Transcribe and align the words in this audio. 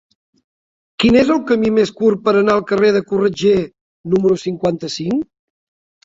Quin 1.01 1.17
és 1.19 1.27
el 1.33 1.41
camí 1.49 1.69
més 1.75 1.91
curt 1.99 2.23
per 2.27 2.33
anar 2.39 2.55
al 2.59 2.63
carrer 2.71 2.89
de 2.95 3.01
Corretger 3.11 3.57
número 4.15 4.39
cinquanta-cinc? 4.45 5.21